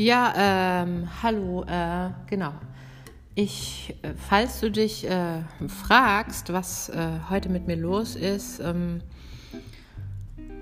[0.00, 0.32] Ja,
[0.84, 2.52] ähm, hallo, äh, genau.
[3.34, 9.00] Ich, äh, falls du dich äh, fragst, was äh, heute mit mir los ist, ähm,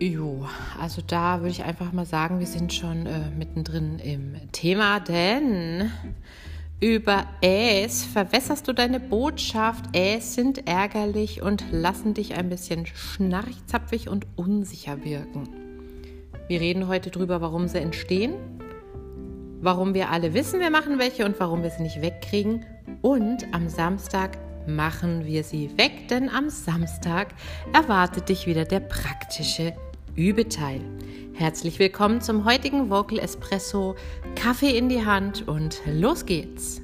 [0.00, 0.46] jo,
[0.80, 5.92] also da würde ich einfach mal sagen, wir sind schon äh, mittendrin im Thema, denn
[6.80, 9.84] über es verwässerst du deine Botschaft.
[9.92, 15.50] Es sind ärgerlich und lassen dich ein bisschen schnarchzapfig und unsicher wirken.
[16.46, 18.32] Wir reden heute drüber, warum sie entstehen
[19.60, 22.64] warum wir alle wissen, wir machen welche und warum wir sie nicht wegkriegen.
[23.02, 27.28] Und am Samstag machen wir sie weg, denn am Samstag
[27.72, 29.72] erwartet dich wieder der praktische
[30.14, 30.80] Übeteil.
[31.34, 33.94] Herzlich willkommen zum heutigen Vocal Espresso.
[34.34, 36.80] Kaffee in die Hand und los geht's.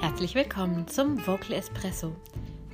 [0.00, 2.14] Herzlich willkommen zum Vocal Espresso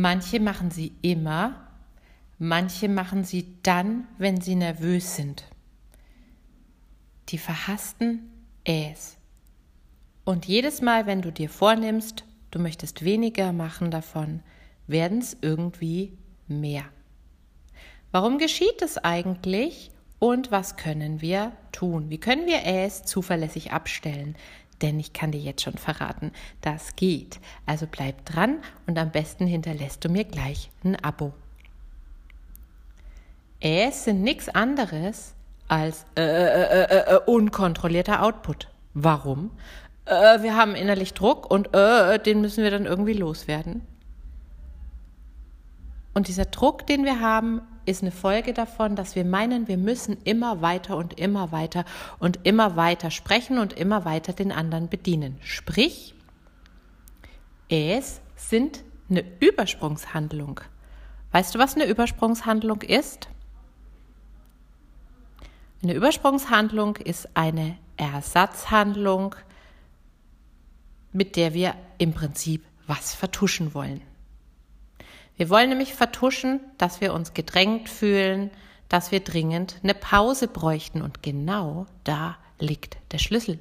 [0.00, 1.56] Manche machen sie immer,
[2.38, 5.42] manche machen sie dann, wenn sie nervös sind.
[7.30, 8.30] Die verhassten
[8.62, 9.16] Äs.
[10.24, 14.44] Und jedes Mal, wenn du dir vornimmst, du möchtest weniger machen davon,
[14.86, 16.84] werden es irgendwie mehr.
[18.12, 22.08] Warum geschieht es eigentlich und was können wir tun?
[22.08, 24.36] Wie können wir Äs zuverlässig abstellen?
[24.82, 27.40] Denn ich kann dir jetzt schon verraten, das geht.
[27.66, 31.32] Also bleib dran und am besten hinterlässt du mir gleich ein Abo.
[33.60, 35.34] Es sind nichts anderes
[35.66, 38.68] als äh, äh, äh, äh, unkontrollierter Output.
[38.94, 39.50] Warum?
[40.04, 43.82] Äh, wir haben innerlich Druck und äh, den müssen wir dann irgendwie loswerden.
[46.14, 50.18] Und dieser Druck, den wir haben, ist eine Folge davon, dass wir meinen, wir müssen
[50.24, 51.84] immer weiter und immer weiter
[52.18, 55.38] und immer weiter sprechen und immer weiter den anderen bedienen.
[55.40, 56.14] Sprich,
[57.68, 60.60] es sind eine Übersprungshandlung.
[61.32, 63.28] Weißt du, was eine Übersprungshandlung ist?
[65.82, 69.34] Eine Übersprungshandlung ist eine Ersatzhandlung,
[71.12, 74.02] mit der wir im Prinzip was vertuschen wollen.
[75.38, 78.50] Wir wollen nämlich vertuschen, dass wir uns gedrängt fühlen,
[78.88, 83.60] dass wir dringend eine Pause bräuchten und genau da liegt der Schlüssel.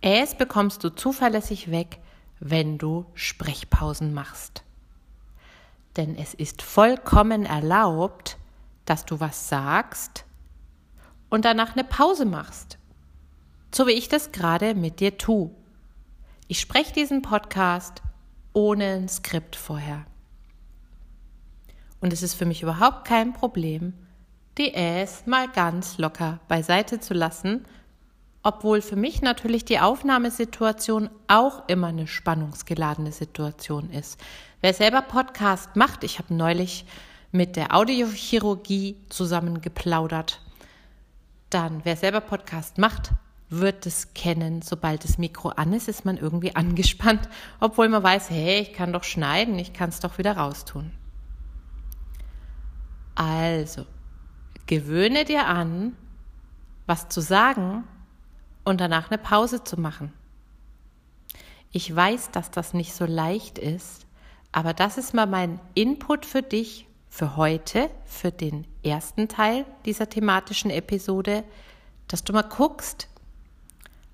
[0.00, 1.98] Es bekommst du zuverlässig weg,
[2.40, 4.62] wenn du Sprechpausen machst.
[5.98, 8.38] Denn es ist vollkommen erlaubt,
[8.86, 10.24] dass du was sagst
[11.28, 12.78] und danach eine Pause machst.
[13.74, 15.50] So wie ich das gerade mit dir tue.
[16.46, 18.00] Ich spreche diesen Podcast
[18.58, 20.04] ohne ein Skript vorher.
[22.00, 23.92] Und es ist für mich überhaupt kein Problem,
[24.58, 27.66] die Äs mal ganz locker beiseite zu lassen,
[28.42, 34.20] obwohl für mich natürlich die Aufnahmesituation auch immer eine spannungsgeladene Situation ist.
[34.60, 36.84] Wer selber Podcast macht, ich habe neulich
[37.30, 40.40] mit der Audiochirurgie zusammen geplaudert,
[41.50, 43.12] dann wer selber Podcast macht,
[43.50, 47.28] wird es kennen, sobald das Mikro an ist, ist man irgendwie angespannt,
[47.60, 50.92] obwohl man weiß, hey, ich kann doch schneiden, ich kann es doch wieder raustun.
[53.14, 53.84] Also,
[54.66, 55.96] gewöhne dir an,
[56.86, 57.84] was zu sagen
[58.64, 60.12] und danach eine Pause zu machen.
[61.72, 64.06] Ich weiß, dass das nicht so leicht ist,
[64.52, 70.08] aber das ist mal mein Input für dich für heute, für den ersten Teil dieser
[70.08, 71.44] thematischen Episode,
[72.06, 73.08] dass du mal guckst,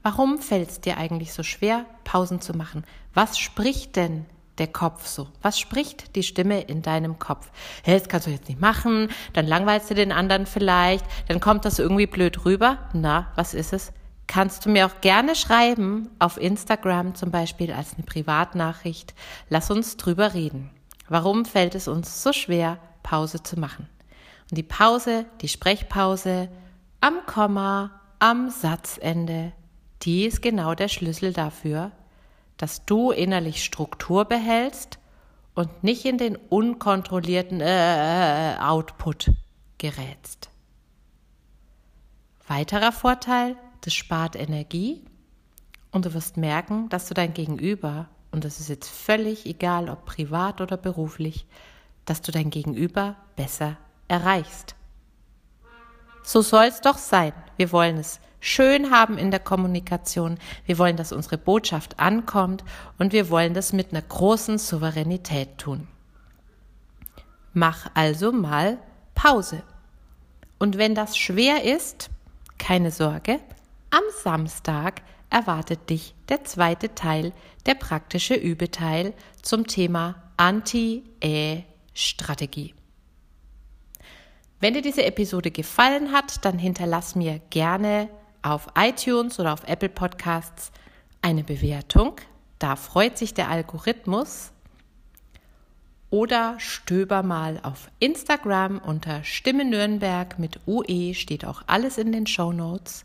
[0.06, 2.84] Warum fällt es dir eigentlich so schwer, Pausen zu machen?
[3.14, 4.26] Was spricht denn
[4.58, 5.28] der Kopf so?
[5.40, 7.50] Was spricht die Stimme in deinem Kopf?
[7.82, 11.64] Hey, das kannst du jetzt nicht machen, dann langweilst du den anderen vielleicht, dann kommt
[11.64, 12.80] das irgendwie blöd rüber.
[12.92, 13.94] Na, was ist es?
[14.26, 19.14] Kannst du mir auch gerne schreiben, auf Instagram zum Beispiel als eine Privatnachricht.
[19.48, 20.68] Lass uns drüber reden.
[21.08, 23.88] Warum fällt es uns so schwer, Pause zu machen?
[24.50, 26.50] Und die Pause, die Sprechpause
[27.00, 29.52] am Komma, am Satzende,
[30.04, 31.92] die ist genau der Schlüssel dafür,
[32.56, 34.98] dass du innerlich Struktur behältst
[35.54, 39.32] und nicht in den unkontrollierten äh, Output
[39.78, 40.50] gerätst.
[42.46, 45.04] Weiterer Vorteil, das spart Energie
[45.90, 50.04] und du wirst merken, dass du dein Gegenüber und das ist jetzt völlig egal, ob
[50.04, 51.46] privat oder beruflich,
[52.04, 53.76] dass du dein Gegenüber besser
[54.08, 54.74] erreichst.
[56.24, 57.32] So soll es doch sein.
[57.56, 60.36] Wir wollen es schön haben in der Kommunikation.
[60.66, 62.62] Wir wollen, dass unsere Botschaft ankommt
[62.98, 65.88] und wir wollen das mit einer großen Souveränität tun.
[67.54, 68.76] Mach also mal
[69.14, 69.62] Pause.
[70.58, 72.10] Und wenn das schwer ist,
[72.58, 73.40] keine Sorge,
[73.90, 75.00] am Samstag
[75.30, 77.32] erwartet dich der zweite Teil,
[77.64, 82.74] der praktische Übeteil zum Thema Anti-E-Strategie.
[84.60, 88.10] Wenn dir diese Episode gefallen hat, dann hinterlass mir gerne
[88.44, 90.70] auf iTunes oder auf Apple Podcasts
[91.22, 92.16] eine Bewertung.
[92.58, 94.52] Da freut sich der Algorithmus.
[96.10, 102.26] Oder stöber mal auf Instagram unter Stimme Nürnberg mit UE, steht auch alles in den
[102.26, 103.04] Show Notes.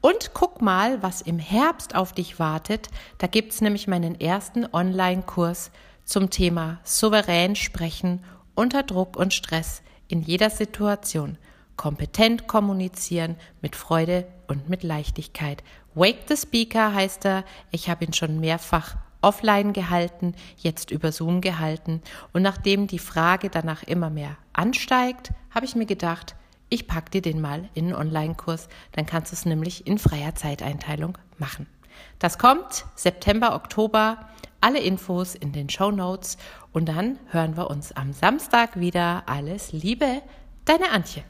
[0.00, 2.88] Und guck mal, was im Herbst auf dich wartet.
[3.18, 5.70] Da gibt es nämlich meinen ersten Online-Kurs
[6.04, 8.24] zum Thema souverän sprechen
[8.54, 11.36] unter Druck und Stress in jeder Situation.
[11.78, 15.62] Kompetent kommunizieren mit Freude und mit Leichtigkeit.
[15.94, 17.44] Wake the Speaker heißt er.
[17.70, 22.02] Ich habe ihn schon mehrfach offline gehalten, jetzt über Zoom gehalten.
[22.32, 26.34] Und nachdem die Frage danach immer mehr ansteigt, habe ich mir gedacht,
[26.68, 30.34] ich packe dir den mal in einen Online-Kurs, dann kannst du es nämlich in freier
[30.34, 31.66] Zeiteinteilung machen.
[32.18, 34.28] Das kommt September, Oktober.
[34.60, 36.36] Alle Infos in den Show Notes
[36.72, 39.22] und dann hören wir uns am Samstag wieder.
[39.26, 40.22] Alles Liebe,
[40.64, 41.22] deine Antje.